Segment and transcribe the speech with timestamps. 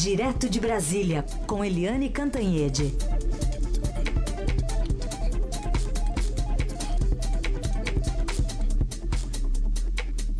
[0.00, 2.94] Direto de Brasília, com Eliane Cantanhede.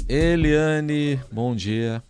[0.09, 2.01] Eliane, bom dia.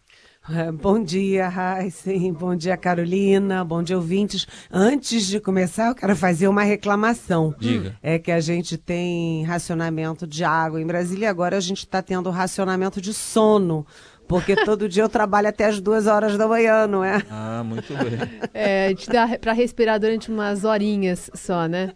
[0.51, 2.33] É, bom dia, Raíssen.
[2.33, 3.63] Bom dia, Carolina.
[3.63, 4.47] Bom dia, ouvintes.
[4.71, 7.55] Antes de começar, eu quero fazer uma reclamação.
[7.59, 7.95] Diga.
[8.03, 11.29] É que a gente tem racionamento de água em Brasília.
[11.29, 13.87] Agora a gente está tendo racionamento de sono.
[14.29, 17.23] Porque todo dia eu trabalho até as duas horas da manhã, não é?
[17.31, 18.51] Ah, muito bem.
[18.53, 21.95] É, a gente dá para respirar durante umas horinhas só, né?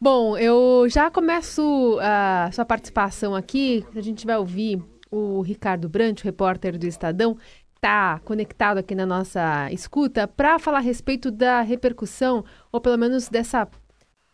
[0.00, 3.84] Bom, eu já começo a sua participação aqui.
[3.96, 7.36] A gente vai ouvir o Ricardo Brant, repórter do Estadão,
[7.74, 13.28] está conectado aqui na nossa escuta para falar a respeito da repercussão, ou pelo menos
[13.28, 13.66] dessa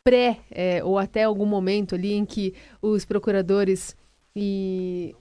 [0.02, 3.96] pré, é, ou até algum momento ali em que os procuradores
[4.34, 5.14] e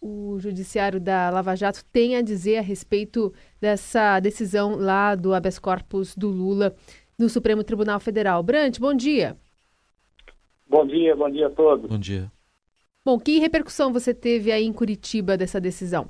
[0.00, 5.58] o judiciário da Lava Jato tem a dizer a respeito dessa decisão lá do habeas
[5.58, 6.74] corpus do Lula
[7.18, 8.42] no Supremo Tribunal Federal.
[8.42, 9.36] Brant, bom dia.
[10.66, 11.90] Bom dia, bom dia a todos.
[11.90, 12.32] Bom dia.
[13.04, 16.08] Bom, que repercussão você teve aí em Curitiba dessa decisão?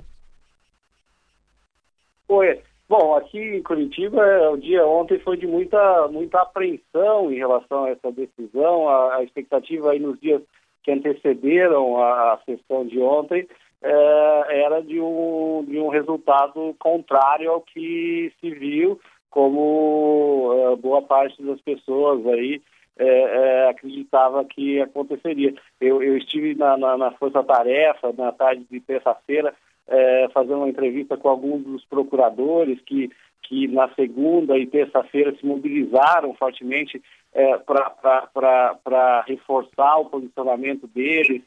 [2.27, 2.61] Foi.
[2.87, 7.89] Bom, aqui em Curitiba, o dia ontem foi de muita, muita apreensão em relação a
[7.89, 8.87] essa decisão.
[8.87, 10.41] A, a expectativa aí nos dias
[10.83, 13.47] que antecederam a, a sessão de ontem
[13.81, 21.01] é, era de um, de um resultado contrário ao que se viu, como é, boa
[21.01, 22.61] parte das pessoas aí
[22.97, 25.55] é, é, acreditava que aconteceria.
[25.79, 29.55] Eu, eu estive na, na, na Força Tarefa na tarde de terça-feira
[29.87, 33.09] é, fazendo uma entrevista com alguns dos procuradores que,
[33.41, 37.01] que na segunda e terça-feira se mobilizaram fortemente
[37.33, 41.41] é, para reforçar o posicionamento deles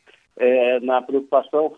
[0.83, 1.77] na preocupação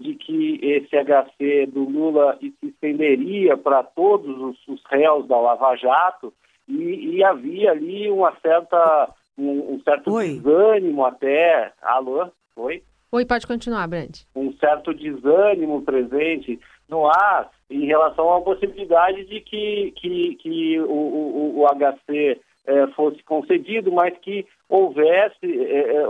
[0.00, 5.74] de que esse HC do Lula se estenderia para todos os, os réus da Lava
[5.76, 6.32] Jato,
[6.68, 10.34] e, e havia ali uma certa, um, um certo Oi.
[10.34, 11.72] desânimo até.
[11.82, 12.28] Alô?
[12.56, 12.82] Oi?
[13.12, 14.20] Oi, pode continuar, Brand.
[14.36, 20.92] Um certo desânimo presente no ar em relação à possibilidade de que, que, que o,
[20.92, 25.44] o, o HC é, fosse concedido, mas que houvesse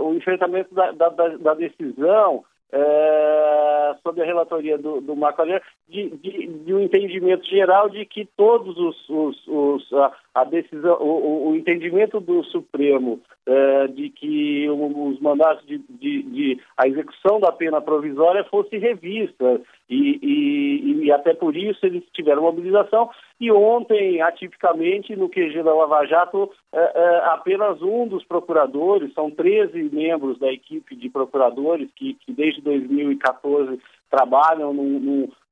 [0.01, 6.09] o enfrentamento da, da, da decisão é, sob a relatoria do, do Marco Aurélio, de,
[6.17, 11.49] de, de, um entendimento geral de que todos os, os, os a, a, decisão, o,
[11.49, 17.51] o, entendimento do Supremo é, de que os mandatos de, de, de, a execução da
[17.51, 23.09] pena provisória fosse revista e, e, e até por isso eles tiveram mobilização
[23.41, 29.31] e ontem, atipicamente, no QG da Lava Jato, é, é, apenas um dos procuradores, são
[29.31, 33.79] 13 membros da equipe de procuradores que, que desde 2014
[34.11, 34.99] trabalham num,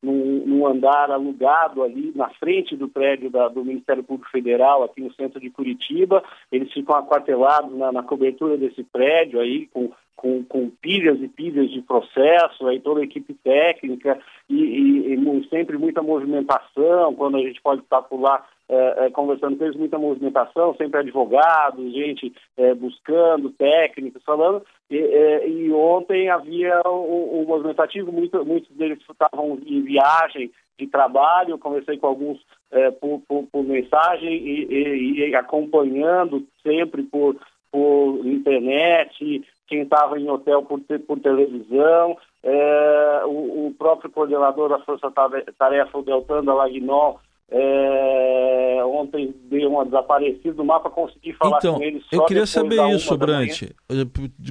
[0.04, 5.02] num, num, andar alugado ali na frente do prédio da, do Ministério Público Federal, aqui
[5.02, 6.24] no centro de Curitiba.
[6.52, 11.70] Eles ficam aquartelados na, na cobertura desse prédio aí, com, com, com, pilhas e pilhas
[11.72, 14.20] de processo, aí toda a equipe técnica
[14.50, 19.10] e, e, e sempre muita movimentação, quando a gente pode estar por lá é, é,
[19.10, 25.72] conversando com eles, muita movimentação, sempre advogados, gente é, buscando, técnicos falando, e, é, e
[25.72, 32.08] ontem havia um, um movimentativo, muito, muitos deles estavam em viagem de trabalho, conversei com
[32.08, 32.40] alguns
[32.72, 37.38] é, por, por, por, mensagem e, e, acompanhando sempre por,
[37.72, 44.80] por internet, quem estava em hotel por, por televisão, é, o, o, próprio coordenador da
[44.80, 45.12] Força
[45.58, 47.20] Tarefa, o Deltan da Lagnol,
[47.52, 52.46] é, ontem deu uma desaparecida do mapa, consegui falar então, com ele só Eu queria
[52.46, 53.64] saber isso, Brant.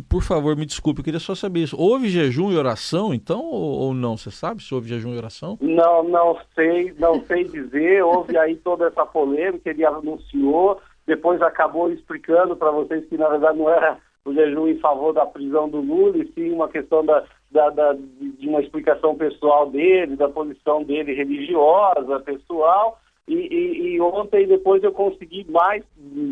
[0.09, 1.81] Por favor, me desculpe, eu queria só saber isso.
[1.81, 4.17] Houve jejum e oração, então, ou, ou, não?
[4.17, 5.57] Você sabe se houve jejum e oração?
[5.61, 8.03] Não, não sei, não sei dizer.
[8.03, 13.59] Houve aí toda essa polêmica, ele anunciou, depois acabou explicando para vocês que na verdade
[13.59, 13.97] não era
[14.29, 17.93] o jejum em favor da prisão do Lula, e sim uma questão da, da, da,
[17.95, 22.99] de uma explicação pessoal dele, da posição dele religiosa, pessoal.
[23.27, 25.85] E, e, e, ontem, depois eu consegui mais,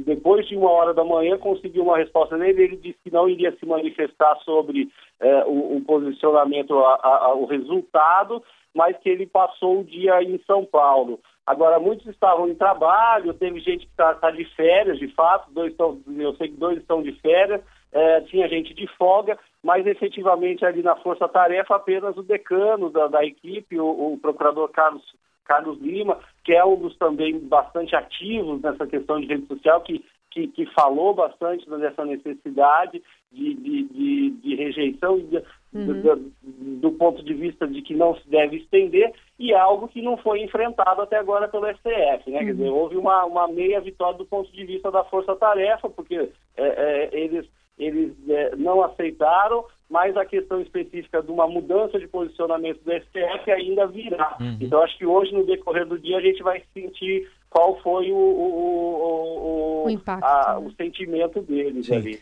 [0.06, 2.62] depois de uma hora da manhã, consegui uma resposta dele.
[2.62, 4.88] Ele disse que não iria se manifestar sobre
[5.20, 8.42] eh, o, o, posicionamento, a, a, o resultado,
[8.74, 11.20] mas que ele passou o dia em São Paulo.
[11.46, 15.70] Agora, muitos estavam em trabalho, teve gente que está tá de férias, de fato, dois
[15.70, 17.60] estão, eu sei que dois estão de férias,
[17.96, 23.06] é, tinha gente de folga, mas efetivamente ali na Força Tarefa apenas o decano da,
[23.06, 25.02] da equipe, o, o, procurador Carlos,
[25.46, 30.04] Carlos Lima, que é um dos também bastante ativos nessa questão de rede social, que,
[30.30, 33.02] que, que falou bastante dessa necessidade
[33.32, 36.02] de, de, de, de rejeição uhum.
[36.02, 36.32] do,
[36.80, 40.42] do, ponto de vista de que não se deve estender, e algo que não foi
[40.42, 42.30] enfrentado até agora pelo STF.
[42.30, 42.40] Né?
[42.40, 42.46] Uhum.
[42.46, 46.28] Quer dizer, houve uma, uma meia vitória do ponto de vista da força-tarefa, porque é,
[46.58, 47.46] é, eles,
[47.78, 53.50] eles é, não aceitaram, mas a questão específica de uma mudança de posicionamento do STF
[53.50, 54.36] ainda virá.
[54.40, 54.58] Uhum.
[54.60, 58.16] Então, acho que hoje, no decorrer do dia, a gente vai sentir qual foi o,
[58.16, 60.66] o, o, o, impacto, a, né?
[60.66, 61.94] o sentimento deles Sim.
[61.94, 62.20] ali.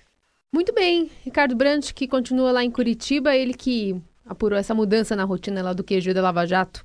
[0.53, 5.25] Muito bem, Ricardo Brandt, que continua lá em Curitiba, ele que apurou essa mudança na
[5.25, 6.85] rotina lá do QG da Lava Jato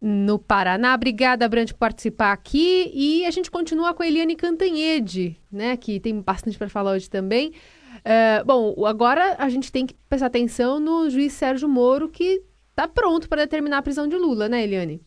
[0.00, 0.94] no Paraná.
[0.94, 2.90] Obrigada, Brandt, por participar aqui.
[2.92, 7.08] E a gente continua com a Eliane Cantanhede, né, que tem bastante para falar hoje
[7.08, 7.52] também.
[7.98, 12.86] Uh, bom, agora a gente tem que prestar atenção no juiz Sérgio Moro, que está
[12.86, 15.02] pronto para determinar a prisão de Lula, né, Eliane?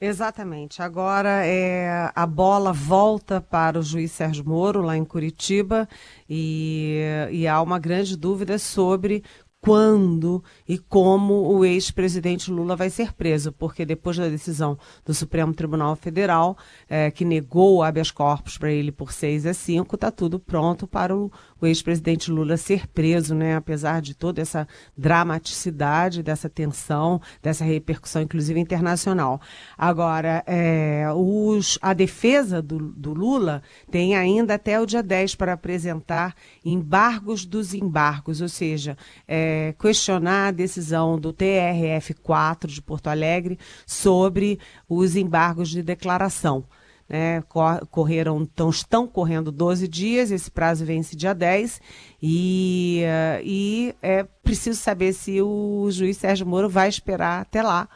[0.00, 0.82] Exatamente.
[0.82, 5.88] Agora é, a bola volta para o juiz Sérgio Moro, lá em Curitiba,
[6.28, 7.00] e,
[7.30, 9.22] e há uma grande dúvida sobre
[9.64, 15.54] quando e como o ex-presidente Lula vai ser preso, porque depois da decisão do Supremo
[15.54, 16.54] Tribunal Federal,
[16.86, 20.86] é, que negou o habeas corpus para ele por 6 a 5, está tudo pronto
[20.86, 23.56] para o, o ex-presidente Lula ser preso, né?
[23.56, 24.68] apesar de toda essa
[24.98, 29.40] dramaticidade, dessa tensão, dessa repercussão, inclusive internacional.
[29.78, 35.54] Agora, é, os, a defesa do, do Lula tem ainda até o dia 10 para
[35.54, 38.94] apresentar embargos dos embargos, ou seja,
[39.26, 44.58] é, questionar a decisão do TRF4 de Porto Alegre sobre
[44.88, 46.64] os embargos de declaração.
[47.06, 47.42] Né,
[47.90, 51.78] correram, então, estão correndo 12 dias, esse prazo vence dia 10,
[52.22, 57.86] e, uh, e é preciso saber se o juiz Sérgio Moro vai esperar até lá.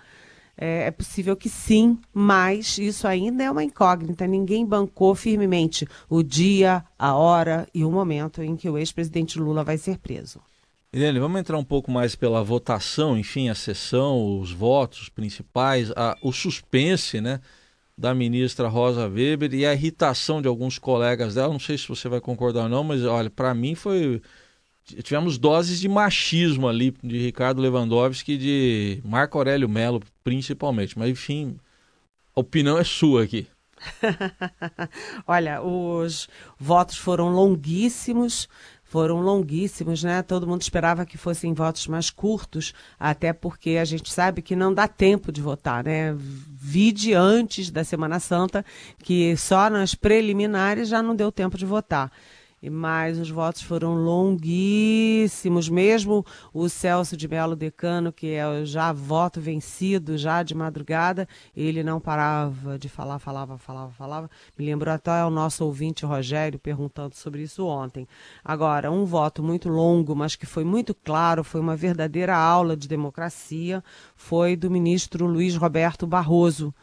[0.61, 4.27] É, é, possível que sim, mas isso ainda é uma incógnita.
[4.27, 9.63] Ninguém bancou firmemente o dia, a hora e o momento em que o ex-presidente Lula
[9.63, 10.41] vai ser preso.
[10.93, 16.17] Irene, vamos entrar um pouco mais pela votação, enfim, a sessão, os votos principais, a,
[16.23, 17.41] o suspense, né?
[17.99, 21.53] da ministra Rosa Weber e a irritação de alguns colegas dela.
[21.53, 24.23] Não sei se você vai concordar ou não, mas olha, para mim foi.
[25.03, 30.97] Tivemos doses de machismo ali de Ricardo Lewandowski e de Marco Aurélio Melo, principalmente.
[30.97, 31.59] Mas enfim,
[32.35, 33.49] a opinião é sua aqui.
[35.27, 38.49] Olha, os votos foram longuíssimos,
[38.89, 40.23] foram longuíssimos, né?
[40.23, 44.73] Todo mundo esperava que fossem votos mais curtos, até porque a gente sabe que não
[44.73, 46.17] dá tempo de votar, né?
[46.19, 48.65] Vide antes da Semana Santa,
[49.03, 52.11] que só nas preliminares já não deu tempo de votar
[52.63, 59.41] mas os votos foram longuíssimos, mesmo o Celso de Melo Decano, que é já voto
[59.41, 64.31] vencido, já de madrugada, ele não parava de falar, falava, falava, falava.
[64.59, 68.09] Me lembrou até o nosso ouvinte Rogério perguntando sobre isso ontem.
[68.45, 72.89] Agora, um voto muito longo, mas que foi muito claro, foi uma verdadeira aula de
[72.89, 73.85] democracia,
[74.17, 76.75] foi do ministro Luiz Roberto Barroso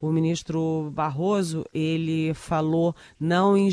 [0.00, 3.70] o ministro Barroso ele falou não em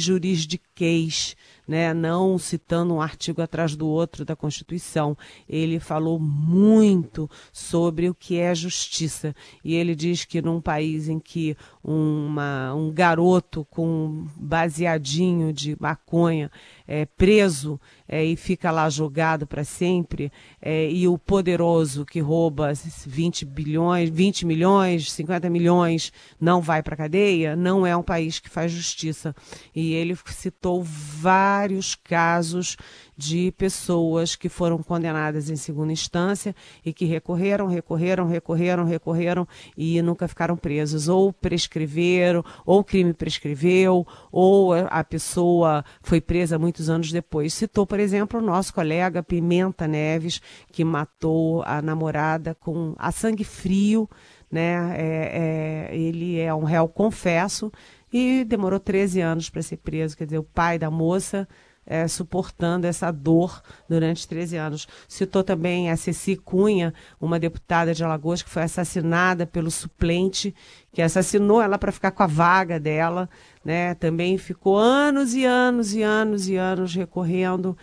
[0.77, 1.35] jurisdiquês,
[1.67, 5.17] né, não citando um artigo atrás do outro da Constituição.
[5.49, 9.35] Ele falou muito sobre o que é justiça.
[9.63, 16.49] E ele diz que num país em que uma, um garoto com baseadinho de maconha
[16.87, 20.31] é preso é, e fica lá jogado para sempre,
[20.61, 22.71] é, e o poderoso que rouba
[23.05, 28.49] 20 bilhões, 20 milhões, 50 milhões, não vai para cadeia, não é um país que
[28.49, 29.35] faz justiça.
[29.75, 32.77] E ele citou vários casos
[33.17, 36.55] de pessoas que foram condenadas em segunda instância
[36.85, 41.07] e que recorreram, recorreram, recorreram, recorreram e nunca ficaram presos.
[41.07, 47.53] Ou prescreveram, ou o crime prescreveu, ou a pessoa foi presa muitos anos depois.
[47.53, 50.39] Citou, por exemplo, o nosso colega Pimenta Neves,
[50.71, 54.07] que matou a namorada com a sangue frio.
[54.49, 54.95] Né?
[54.95, 57.69] É, é, ele é um réu confesso
[58.11, 60.17] e demorou 13 anos para ser preso.
[60.17, 61.47] Quer dizer, o pai da moça
[61.87, 64.87] é, suportando essa dor durante 13 anos.
[65.07, 70.53] Citou também a Ceci Cunha, uma deputada de Alagoas que foi assassinada pelo suplente,
[70.91, 73.29] que assassinou ela para ficar com a vaga dela.
[73.63, 73.95] Né?
[73.95, 77.77] Também ficou anos e anos e anos e anos recorrendo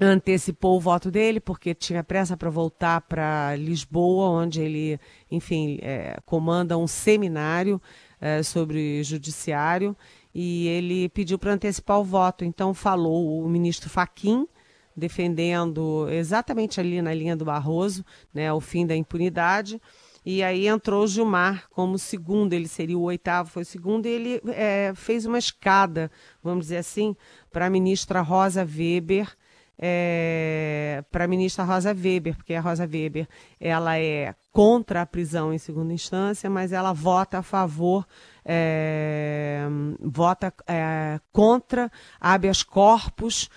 [0.00, 4.98] antecipou o voto dele porque tinha pressa para voltar para Lisboa, onde ele,
[5.30, 7.80] enfim, é, comanda um seminário
[8.18, 9.94] é, sobre judiciário
[10.34, 12.46] e ele pediu para antecipar o voto.
[12.46, 14.48] Então falou o ministro Faquim
[14.96, 19.80] defendendo exatamente ali na linha do Barroso, né, o fim da impunidade.
[20.24, 24.10] E aí entrou o Gilmar como segundo, ele seria o oitavo, foi o segundo, e
[24.10, 26.10] ele é, fez uma escada,
[26.42, 27.16] vamos dizer assim,
[27.50, 29.28] para a ministra Rosa Weber,
[29.76, 33.26] é, para a ministra Rosa Weber, porque a Rosa Weber
[33.58, 38.06] ela é contra a prisão em segunda instância, mas ela vota a favor,
[38.44, 39.66] é,
[40.00, 43.50] vota é, contra habeas corpus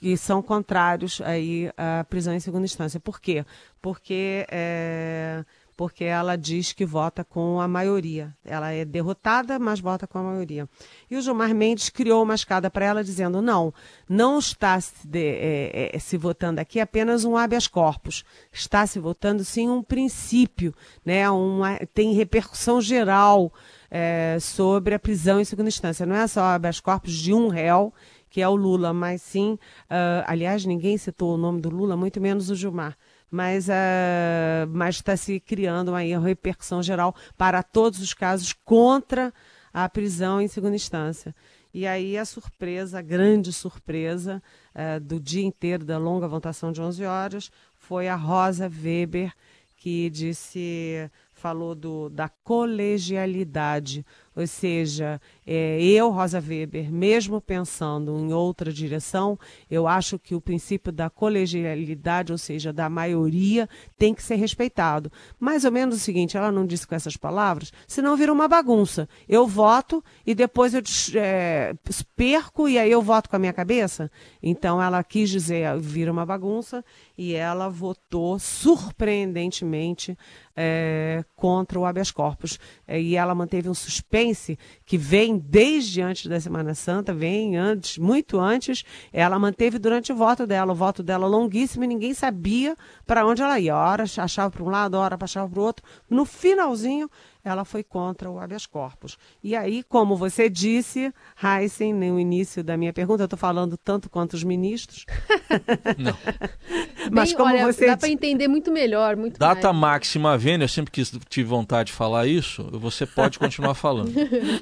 [0.00, 2.98] que são contrários aí à prisão em segunda instância.
[2.98, 3.44] Por quê?
[3.80, 5.44] Porque é,
[5.80, 8.36] porque ela diz que vota com a maioria.
[8.44, 10.68] Ela é derrotada, mas vota com a maioria.
[11.10, 13.72] E o Gilmar Mendes criou uma escada para ela, dizendo: não,
[14.06, 18.98] não está se, de, é, é, se, votando aqui apenas um habeas corpus, está se
[18.98, 21.30] votando sim um princípio, né?
[21.30, 23.50] Uma, tem repercussão geral
[23.90, 26.04] é, sobre a prisão em segunda instância.
[26.04, 27.90] Não é só habeas corpus de um réu
[28.30, 32.20] que é o Lula, mas sim, uh, aliás, ninguém citou o nome do Lula, muito
[32.20, 32.96] menos o Gilmar
[33.30, 39.32] mas uh, mas está se criando aí uma repercussão geral para todos os casos contra
[39.72, 41.34] a prisão em segunda instância.
[41.72, 44.42] E aí a surpresa, a grande surpresa
[44.74, 49.32] uh, do dia inteiro da longa votação de 11 horas foi a Rosa Weber,
[49.76, 54.04] que disse falou do, da colegialidade,
[54.40, 59.38] ou seja, é, eu, Rosa Weber, mesmo pensando em outra direção,
[59.70, 63.68] eu acho que o princípio da colegialidade, ou seja, da maioria,
[63.98, 65.12] tem que ser respeitado.
[65.38, 69.08] Mais ou menos o seguinte, ela não disse com essas palavras, senão vira uma bagunça.
[69.28, 70.82] Eu voto e depois eu
[71.16, 71.74] é,
[72.16, 74.10] perco e aí eu voto com a minha cabeça.
[74.42, 76.84] Então ela quis dizer, vira uma bagunça
[77.22, 80.16] e ela votou surpreendentemente
[80.56, 82.58] é, contra o habeas corpus.
[82.88, 87.98] É, e ela manteve um suspense que vem desde antes da Semana Santa, vem antes,
[87.98, 88.86] muito antes.
[89.12, 92.74] Ela manteve durante o voto dela, o voto dela longuíssimo e ninguém sabia
[93.06, 93.76] para onde ela ia.
[93.76, 95.84] Hora achava para um lado, hora achava para o outro.
[96.08, 97.10] No finalzinho,
[97.44, 99.16] ela foi contra o habeas corpus.
[99.42, 104.08] E aí, como você disse, Heisen, no início da minha pergunta, eu estou falando tanto
[104.10, 105.04] quanto os ministros.
[105.98, 106.16] Não.
[107.10, 109.94] Mas Bem, como olha, você dá para entender muito melhor, muito Data mais.
[109.94, 114.12] máxima vênia, eu sempre quis tive vontade de falar isso, você pode continuar falando.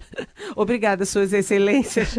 [0.54, 2.16] Obrigada, suas excelências.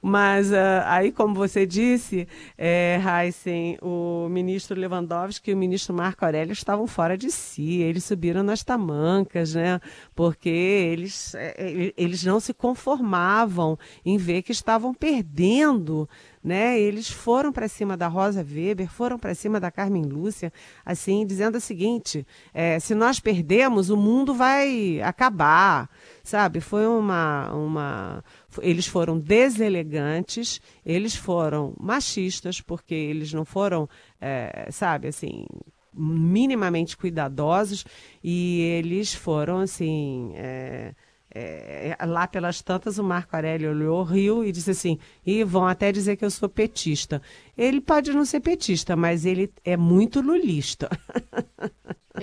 [0.00, 6.24] Mas uh, aí, como você disse, é, Heisen, o ministro Lewandowski e o ministro Marco
[6.24, 9.80] Aurélio estavam fora de si, eles subiram nas tamancas, né?
[10.14, 16.08] Porque eles, é, é, eles não se conformavam em ver que estavam perdendo
[16.42, 16.78] né?
[16.78, 20.52] Eles foram para cima da Rosa Weber, foram para cima da Carmen Lúcia,
[20.84, 25.88] assim, dizendo o seguinte: é, se nós perdemos, o mundo vai acabar,
[26.24, 26.60] sabe?
[26.60, 28.24] Foi uma, uma,
[28.60, 33.88] eles foram deselegantes, eles foram machistas, porque eles não foram,
[34.20, 35.46] é, sabe, assim,
[35.92, 37.84] minimamente cuidadosos
[38.22, 40.32] e eles foram assim.
[40.34, 40.94] É,
[41.34, 45.90] é, lá pelas tantas, o Marco Aurélio olhou, riu e disse assim: e vão até
[45.90, 47.22] dizer que eu sou petista.
[47.56, 50.90] Ele pode não ser petista, mas ele é muito lulista.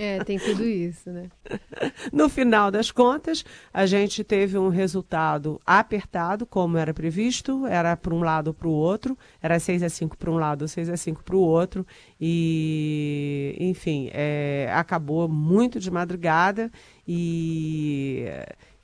[0.02, 1.28] É, tem tudo isso, né?
[2.10, 8.14] No final das contas, a gente teve um resultado apertado, como era previsto, era para
[8.14, 10.96] um lado ou para o outro, era 6 a 5 para um lado, 6 a
[10.96, 11.86] 5 para o outro,
[12.18, 16.70] e, enfim, é, acabou muito de madrugada
[17.06, 18.24] e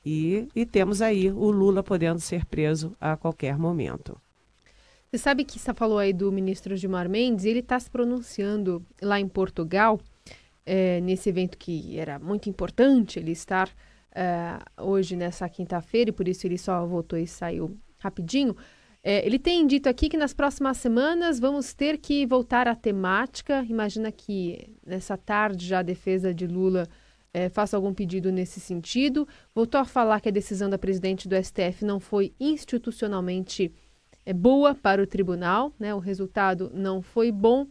[0.05, 4.17] e, e temos aí o Lula podendo ser preso a qualquer momento.
[5.11, 9.19] Você sabe que você falou aí do ministro Gilmar Mendes, ele está se pronunciando lá
[9.19, 9.99] em Portugal,
[10.67, 13.71] é, nesse evento que era muito importante ele estar
[14.13, 18.57] é, hoje, nessa quinta-feira, e por isso ele só votou e saiu rapidinho.
[19.03, 23.65] É, ele tem dito aqui que nas próximas semanas vamos ter que voltar à temática.
[23.69, 26.89] Imagina que nessa tarde já a defesa de Lula
[27.33, 29.29] é, faça algum pedido nesse sentido.
[29.55, 33.73] Voltou a falar que a decisão da presidente do STF não foi institucionalmente
[34.25, 35.95] é, boa para o tribunal, né?
[35.95, 37.67] o resultado não foi bom.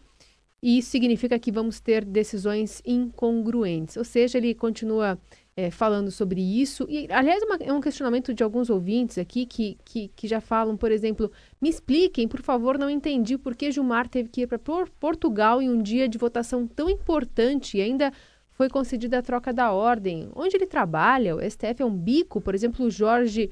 [0.62, 3.97] E isso significa que vamos ter decisões incongruentes.
[3.97, 5.19] Ou seja, ele continua
[5.55, 6.85] é, falando sobre isso.
[6.89, 10.75] E, aliás, uma, é um questionamento de alguns ouvintes aqui que, que, que, já falam,
[10.75, 11.31] por exemplo,
[11.62, 14.59] me expliquem, por favor, não entendi por que Gilmar teve que ir para
[15.00, 18.12] Portugal em um dia de votação tão importante e ainda
[18.51, 20.29] foi concedida a troca da ordem.
[20.35, 21.35] Onde ele trabalha?
[21.35, 22.41] O STF é um bico?
[22.41, 23.51] Por exemplo, o Jorge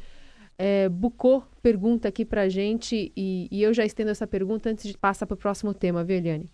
[0.58, 4.86] é, Bucô pergunta aqui para a gente, e, e, eu já estendo essa pergunta antes
[4.86, 6.50] de passar para o próximo tema, viu, Eliane?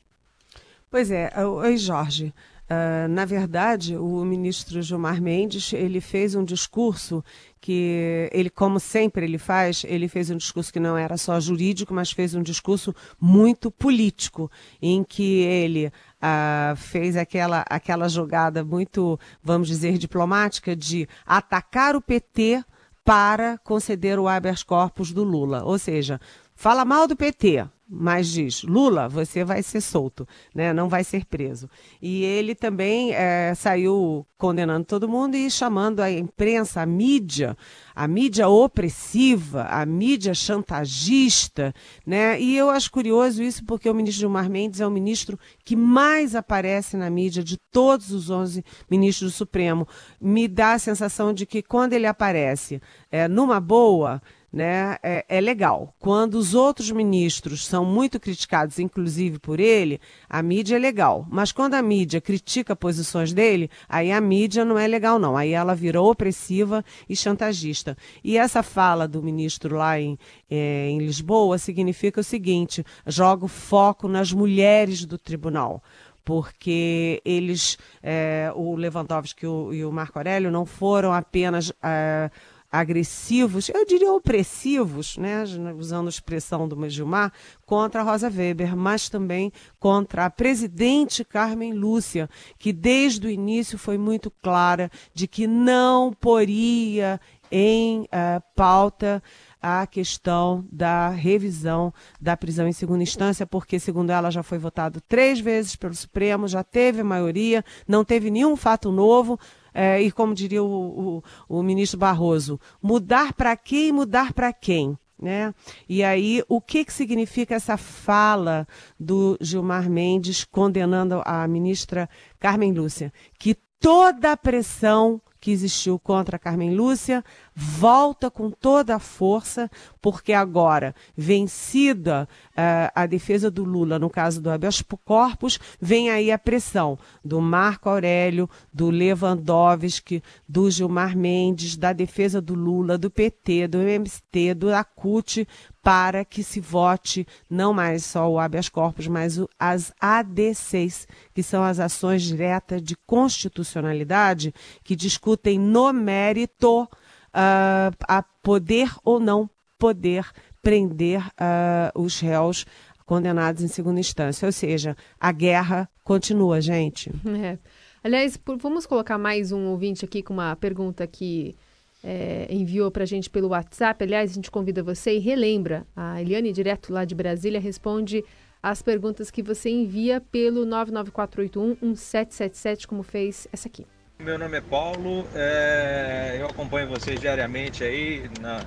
[0.90, 1.32] Pois é.
[1.46, 2.34] Oi, Jorge.
[2.66, 7.24] Uh, na verdade, o ministro Gilmar Mendes ele fez um discurso
[7.60, 11.94] que ele, como sempre ele faz, ele fez um discurso que não era só jurídico,
[11.94, 19.20] mas fez um discurso muito político, em que ele uh, fez aquela, aquela jogada muito,
[19.44, 22.64] vamos dizer, diplomática de atacar o PT
[23.04, 25.64] para conceder o habeas corpus do Lula.
[25.64, 26.22] Ou seja,
[26.56, 30.72] fala mal do PT, mas diz: Lula, você vai ser solto, né?
[30.72, 31.68] não vai ser preso.
[32.00, 37.58] E ele também é, saiu condenando todo mundo e chamando a imprensa, a mídia,
[37.96, 41.74] a mídia opressiva, a mídia chantagista.
[42.06, 42.40] Né?
[42.40, 46.36] E eu acho curioso isso porque o ministro Gilmar Mendes é o ministro que mais
[46.36, 49.88] aparece na mídia de todos os 11 ministros do Supremo.
[50.22, 52.80] Me dá a sensação de que quando ele aparece
[53.12, 55.94] é, numa boa né, é, é, legal.
[56.00, 61.26] Quando os outros ministros são muito criticados, inclusive por ele, a mídia é legal.
[61.30, 65.38] Mas quando a mídia critica posições dele, aí a mídia não é legal, não.
[65.38, 67.96] Aí ela virou opressiva e chantagista.
[68.24, 70.18] E essa fala do ministro lá em,
[70.50, 75.84] é, em Lisboa significa o seguinte: joga o foco nas mulheres do tribunal
[76.22, 82.30] porque eles, é, o Lewandowski e o, e o Marco Aurélio, não foram apenas é,
[82.72, 85.44] agressivos, eu diria opressivos, né,
[85.78, 87.32] usando a expressão do Gilmar,
[87.66, 93.98] contra Rosa Weber, mas também contra a presidente Carmen Lúcia, que desde o início foi
[93.98, 97.20] muito clara de que não poria
[97.52, 99.22] em uh, pauta
[99.62, 105.02] a questão da revisão da prisão em segunda instância, porque, segundo ela, já foi votado
[105.02, 109.38] três vezes pelo Supremo, já teve maioria, não teve nenhum fato novo,
[109.74, 114.52] é, e como diria o, o, o ministro Barroso, mudar para quem e mudar para
[114.54, 114.98] quem.
[115.22, 115.54] Né?
[115.88, 118.66] E aí, o que, que significa essa fala
[118.98, 123.12] do Gilmar Mendes condenando a ministra Carmen Lúcia?
[123.38, 127.24] Que toda a pressão que existiu contra Carmen Lúcia
[127.62, 129.70] volta com toda a força,
[130.02, 136.32] porque agora, vencida uh, a defesa do Lula no caso do habeas corpus, vem aí
[136.32, 143.12] a pressão do Marco Aurélio, do Lewandowski, do Gilmar Mendes, da defesa do Lula, do
[143.12, 145.46] PT, do MST, do ACUT,
[145.84, 151.44] para que se vote não mais só o habeas corpus, mas o, as AD6, que
[151.44, 156.88] são as ações diretas de constitucionalidade, que discutem no mérito
[157.30, 160.26] uh, a poder ou não poder
[160.62, 162.66] prender uh, os réus
[163.06, 164.46] condenados em segunda instância.
[164.46, 167.12] Ou seja, a guerra continua, gente.
[167.26, 167.58] É.
[168.02, 171.54] Aliás, por, vamos colocar mais um ouvinte aqui com uma pergunta que
[172.02, 174.02] é, enviou para a gente pelo WhatsApp.
[174.04, 175.86] Aliás, a gente convida você e relembra.
[175.94, 178.24] A Eliane, direto lá de Brasília, responde
[178.64, 183.86] as perguntas que você envia pelo 99481-1777, como fez essa aqui.
[184.22, 188.60] Meu nome é Paulo, é, eu acompanho vocês diariamente aí na,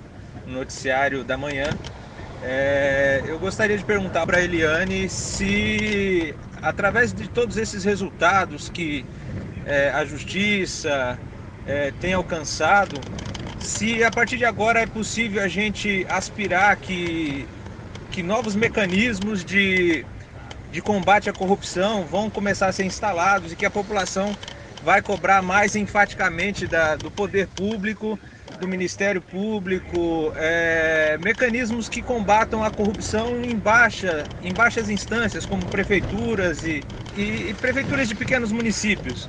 [0.46, 1.66] no noticiário da manhã.
[2.42, 9.04] É, eu gostaria de perguntar para a Eliane se, através de todos esses resultados que
[9.66, 11.18] é, a Justiça
[11.66, 12.98] é, tem alcançado,
[13.60, 17.46] se a partir de agora é possível a gente aspirar que,
[18.10, 20.02] que novos mecanismos de,
[20.70, 24.34] de combate à corrupção vão começar a ser instalados e que a população
[24.84, 28.18] vai cobrar mais enfaticamente da, do poder público,
[28.60, 35.64] do Ministério Público, é, mecanismos que combatam a corrupção em, baixa, em baixas instâncias, como
[35.66, 36.82] prefeituras e,
[37.16, 39.28] e, e prefeituras de pequenos municípios.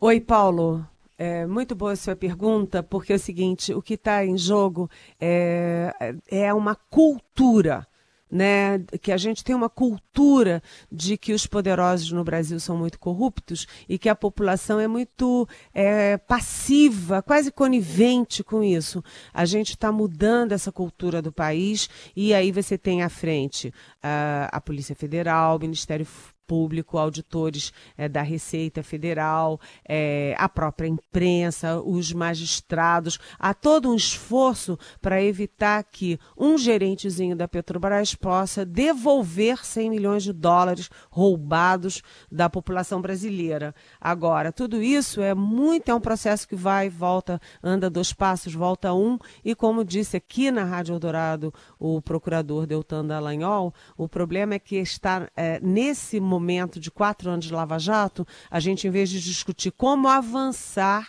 [0.00, 0.86] Oi, Paulo.
[1.18, 4.90] É muito boa a sua pergunta, porque é o seguinte: o que está em jogo
[5.20, 5.92] é,
[6.28, 7.86] é uma cultura
[8.32, 12.98] né, que a gente tem uma cultura de que os poderosos no Brasil são muito
[12.98, 19.04] corruptos e que a população é muito é, passiva, quase conivente com isso.
[19.34, 23.70] A gente está mudando essa cultura do país e aí você tem à frente
[24.02, 26.06] a, a Polícia Federal, o Ministério
[26.46, 33.18] Público, auditores é, da Receita Federal, é, a própria imprensa, os magistrados.
[33.38, 40.22] Há todo um esforço para evitar que um gerentezinho da Petrobras possa devolver 100 milhões
[40.22, 43.74] de dólares roubados da população brasileira.
[44.00, 48.92] Agora, tudo isso é muito, é um processo que vai, volta, anda dois passos, volta
[48.92, 54.58] um, e como disse aqui na Rádio Eldorado o procurador Deltan Dallagnol, o problema é
[54.58, 58.90] que está é, nesse momento momento de quatro anos de Lava Jato, a gente, em
[58.90, 61.08] vez de discutir como avançar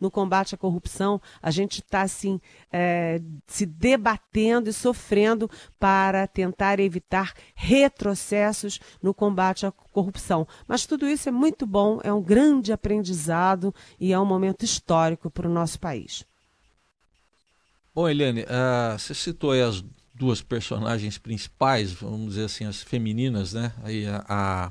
[0.00, 2.40] no combate à corrupção, a gente está assim,
[2.72, 10.46] é, se debatendo e sofrendo para tentar evitar retrocessos no combate à corrupção.
[10.66, 15.30] Mas tudo isso é muito bom, é um grande aprendizado e é um momento histórico
[15.30, 16.24] para o nosso país.
[17.94, 19.84] Bom, Eliane, uh, você citou as
[20.22, 23.72] duas personagens principais, vamos dizer assim, as femininas, né?
[23.82, 24.70] Aí a,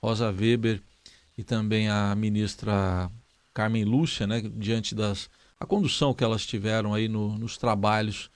[0.00, 0.80] Rosa Weber
[1.36, 3.10] e também a ministra
[3.52, 8.30] Carmen Lúcia, né, diante das a condução que elas tiveram aí no, nos trabalhos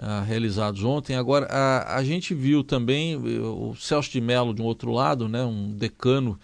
[0.00, 1.14] uh, realizados ontem.
[1.14, 5.44] Agora, a, a gente viu também o Celso de Mello, de um outro lado, né,
[5.44, 6.38] um decano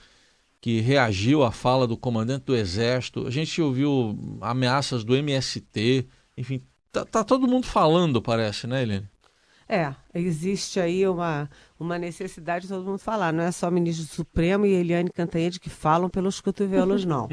[0.60, 3.26] que reagiu à fala do comandante do Exército.
[3.26, 6.06] A gente ouviu ameaças do MST,
[6.36, 9.13] enfim, tá, tá todo mundo falando, parece, né, Helene?
[9.68, 11.48] É, existe aí uma,
[11.80, 13.32] uma necessidade de todo mundo falar.
[13.32, 17.28] Não é só o ministro do Supremo e Eliane Cantanhede que falam pelos cotovelos, não.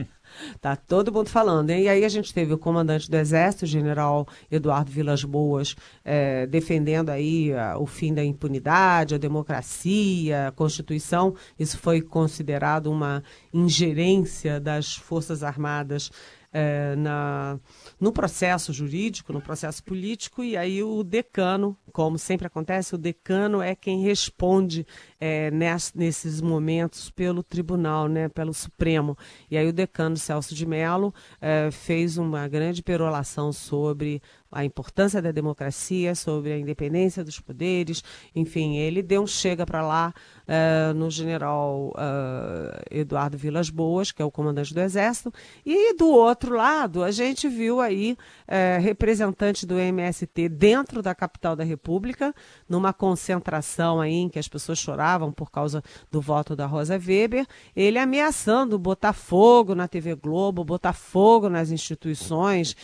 [0.62, 1.72] Tá todo mundo falando.
[1.72, 6.48] E aí a gente teve o comandante do Exército, o general Eduardo Vilas Boas, é,
[6.48, 11.36] defendendo aí a, o fim da impunidade, a democracia, a Constituição.
[11.60, 13.22] Isso foi considerado uma
[13.54, 16.10] ingerência das Forças Armadas
[16.54, 17.60] é, na,
[18.02, 23.62] no processo jurídico, no processo político, e aí o decano, como sempre acontece, o decano
[23.62, 24.88] é quem responde
[25.20, 29.16] é, ness, nesses momentos pelo tribunal, né, pelo Supremo.
[29.52, 34.20] E aí o decano Celso de Mello é, fez uma grande perolação sobre
[34.52, 38.04] a importância da democracia, sobre a independência dos poderes,
[38.36, 44.22] enfim, ele deu um chega para lá uh, no general uh, Eduardo Vilas Boas, que
[44.22, 45.34] é o comandante do Exército,
[45.66, 51.64] e do outro lado a gente viu aí uh, do MST dentro da capital da
[51.64, 52.34] República,
[52.68, 57.46] numa concentração aí em que as pessoas choravam por causa do voto da Rosa Weber,
[57.76, 62.76] ele ameaçando botar fogo na TV Globo, botar fogo nas instituições,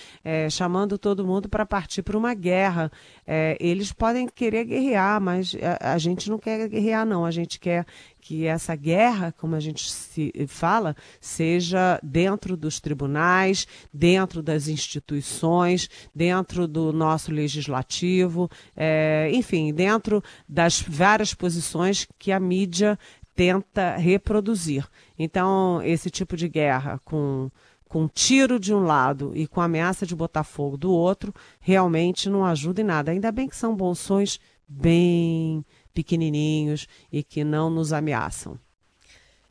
[0.49, 2.91] chamando todo mundo para partir para uma guerra.
[3.25, 7.25] É, eles podem querer guerrear, mas a, a, gente não quer guerrear, não.
[7.25, 7.85] A gente quer
[8.19, 15.89] que essa guerra, como a gente se fala, seja dentro dos tribunais, dentro das instituições,
[16.13, 22.99] dentro do nosso legislativo, é, enfim, dentro das várias posições que a mídia
[23.37, 24.83] tenta reproduzir.
[25.17, 27.51] Então, esse tipo de guerra com
[27.87, 32.45] com tiro de um lado e com ameaça de botar fogo do outro, realmente não
[32.45, 33.11] ajuda em nada.
[33.11, 38.59] Ainda bem que são bolsões bem pequenininhos e que não nos ameaçam.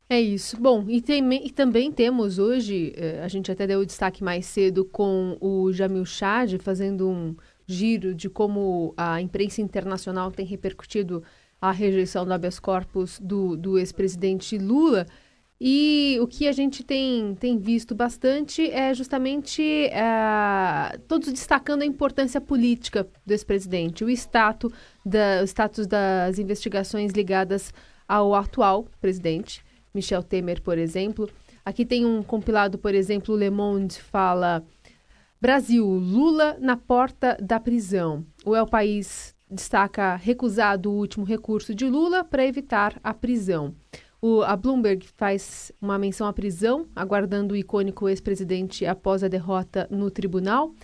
[0.09, 0.57] É isso.
[0.61, 4.47] Bom, e, tem, e também temos hoje, eh, a gente até deu o destaque mais
[4.47, 7.35] cedo com o Jamil Chad fazendo um
[7.67, 11.25] giro de como a imprensa internacional tem repercutido
[11.61, 15.07] a rejeição do habeas corpus do, do ex-presidente Lula.
[15.59, 21.87] E o que a gente tem, tem visto bastante é justamente é, todos destacando a
[21.87, 27.73] importância política do ex-presidente, o o status das investigações ligadas
[28.07, 29.65] ao atual presidente,
[29.95, 31.29] Michel Temer, por exemplo.
[31.65, 34.63] Aqui tem um compilado, por exemplo, o Le Monde fala
[35.41, 38.27] Brasil, Lula na porta da prisão.
[38.45, 43.75] O El País destaca recusado o último recurso de Lula para evitar a prisão.
[44.29, 49.87] O, a Bloomberg faz uma menção à prisão, aguardando o icônico ex-presidente após a derrota
[49.89, 50.75] no tribunal.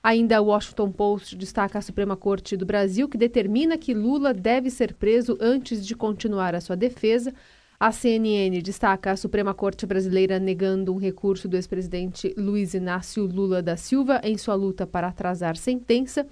[0.00, 4.70] Ainda o Washington Post destaca a Suprema Corte do Brasil, que determina que Lula deve
[4.70, 7.34] ser preso antes de continuar a sua defesa.
[7.80, 13.60] A CNN destaca a Suprema Corte Brasileira negando um recurso do ex-presidente Luiz Inácio Lula
[13.60, 16.24] da Silva em sua luta para atrasar sentença.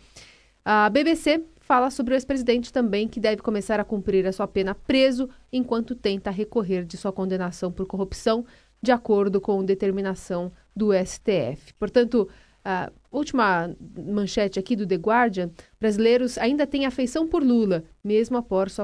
[0.64, 4.74] A BBC fala sobre o ex-presidente também, que deve começar a cumprir a sua pena
[4.74, 8.44] preso enquanto tenta recorrer de sua condenação por corrupção,
[8.82, 11.72] de acordo com determinação do STF.
[11.78, 12.28] Portanto,
[12.64, 18.76] a última manchete aqui do The Guardian: brasileiros ainda têm afeição por Lula, mesmo após,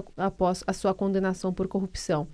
[0.64, 2.28] a sua condenação por corrupção.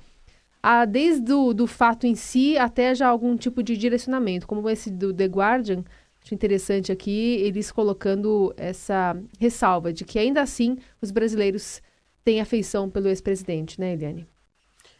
[0.62, 4.90] Há desde o do fato em si até já algum tipo de direcionamento, como esse
[4.90, 5.82] do The Guardian,
[6.24, 11.82] Acho interessante aqui eles colocando essa ressalva de que ainda assim os brasileiros
[12.24, 14.26] têm afeição pelo ex-presidente, né, Eliane?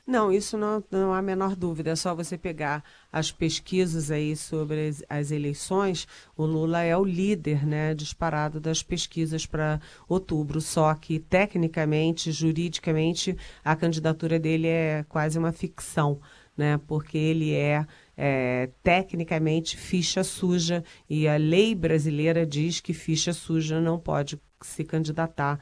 [0.05, 1.91] Não, isso não, não há a menor dúvida.
[1.91, 2.83] É só você pegar
[3.13, 6.09] as pesquisas aí sobre as, as eleições.
[6.37, 10.61] O Lula é o líder, né, disparado das pesquisas para outubro.
[10.61, 16.21] Só que, tecnicamente, juridicamente, a candidatura dele é quase uma ficção,
[16.57, 23.33] né, porque ele é é, tecnicamente ficha suja e a lei brasileira diz que ficha
[23.33, 25.59] suja não pode se candidatar.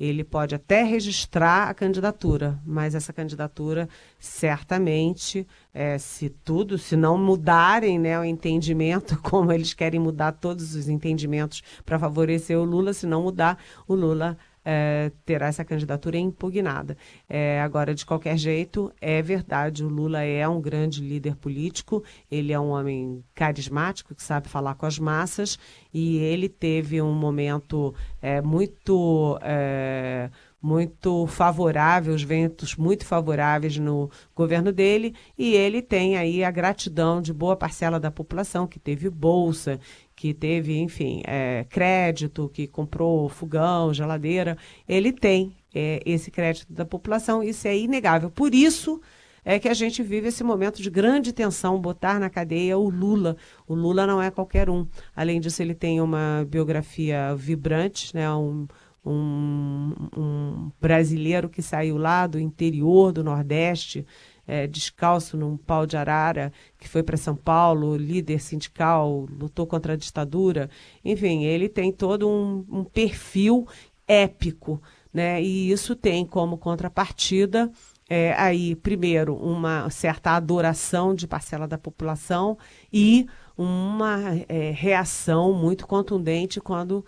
[0.00, 3.88] ele pode até registrar a candidatura, mas essa candidatura
[4.18, 10.74] certamente, é, se tudo, se não mudarem né, o entendimento, como eles querem mudar todos
[10.74, 16.16] os entendimentos para favorecer o Lula, se não mudar, o Lula é, terá essa candidatura
[16.18, 16.96] impugnada.
[17.28, 22.52] É, agora, de qualquer jeito, é verdade, o Lula é um grande líder político, ele
[22.52, 25.58] é um homem carismático, que sabe falar com as massas,
[25.92, 30.30] e ele teve um momento é, muito é,
[30.62, 37.20] muito favorável, os ventos muito favoráveis no governo dele, e ele tem aí a gratidão
[37.20, 39.80] de boa parcela da população que teve bolsa,
[40.14, 44.56] que teve, enfim, é, crédito, que comprou fogão, geladeira,
[44.88, 48.30] ele tem é, esse crédito da população, isso é inegável.
[48.30, 49.00] Por isso
[49.44, 53.36] é que a gente vive esse momento de grande tensão, botar na cadeia o Lula.
[53.66, 54.86] O Lula não é qualquer um.
[55.16, 58.68] Além disso, ele tem uma biografia vibrante, né, um,
[59.04, 64.06] um, um brasileiro que saiu lá do interior do Nordeste,
[64.46, 69.94] é, descalço num pau de arara, que foi para São Paulo, líder sindical, lutou contra
[69.94, 70.68] a ditadura.
[71.04, 73.66] Enfim, ele tem todo um, um perfil
[74.06, 75.42] épico, né?
[75.42, 77.70] E isso tem como contrapartida
[78.14, 82.58] é, aí, primeiro, uma certa adoração de parcela da população
[82.92, 83.26] e
[83.56, 87.04] uma é, reação muito contundente quando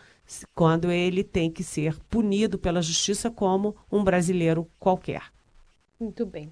[0.54, 5.24] quando ele tem que ser punido pela justiça como um brasileiro qualquer.
[6.00, 6.50] Muito bem.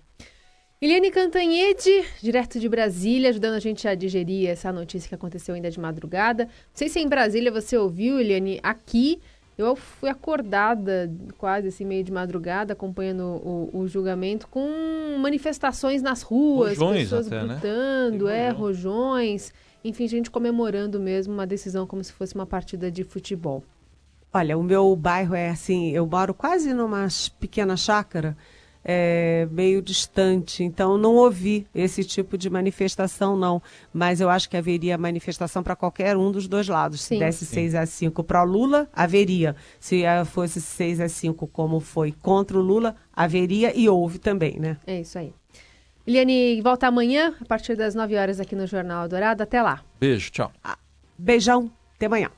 [0.82, 5.70] Eliane Cantanhede, direto de Brasília, ajudando a gente a digerir essa notícia que aconteceu ainda
[5.70, 6.46] de madrugada.
[6.46, 9.20] Não sei se em Brasília você ouviu, Eliane, aqui
[9.56, 14.68] eu fui acordada quase assim, meio de madrugada, acompanhando o, o julgamento, com
[15.20, 17.54] manifestações nas ruas, rojões pessoas até, né?
[17.60, 18.46] gritando, né?
[18.46, 19.52] é, rojões.
[19.84, 23.62] Enfim, gente comemorando mesmo uma decisão como se fosse uma partida de futebol.
[24.34, 27.06] Olha, o meu bairro é assim, eu moro quase numa
[27.38, 28.36] pequena chácara,
[28.84, 33.62] é, meio distante, então não ouvi esse tipo de manifestação, não.
[33.92, 37.02] Mas eu acho que haveria manifestação para qualquer um dos dois lados.
[37.02, 37.18] Se Sim.
[37.18, 37.54] desse Sim.
[37.54, 39.54] 6 a 5 para o Lula, haveria.
[39.78, 44.76] Se fosse 6 a 5 como foi contra o Lula, haveria e houve também, né?
[44.86, 45.32] É isso aí.
[46.04, 49.42] Eliane volta amanhã, a partir das 9 horas aqui no Jornal Dourado.
[49.42, 49.82] Até lá.
[50.00, 50.50] Beijo, tchau.
[51.16, 52.32] Beijão, até amanhã.